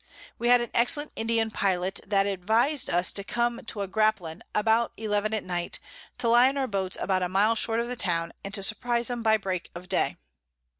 We 0.39 0.47
had 0.47 0.61
an 0.61 0.71
excellent 0.73 1.11
Indian 1.15 1.51
Pilot, 1.51 1.99
that 2.07 2.25
advis'd 2.25 2.89
us 2.89 3.11
to 3.11 3.23
come 3.23 3.63
to 3.65 3.81
a 3.83 3.87
Graplin 3.87 4.41
about 4.55 4.93
11 4.97 5.31
at 5.31 5.43
Night, 5.43 5.77
to 6.17 6.27
lie 6.29 6.47
in 6.49 6.57
our 6.57 6.65
Boats 6.65 6.97
about 6.99 7.21
a 7.21 7.29
Mile 7.29 7.53
short 7.53 7.79
of 7.79 7.87
the 7.87 7.95
Town, 7.95 8.33
and 8.43 8.51
to 8.55 8.63
surprize 8.63 9.11
'em 9.11 9.21
by 9.21 9.37
Break 9.37 9.69
of 9.75 9.87
Day. 9.87 10.15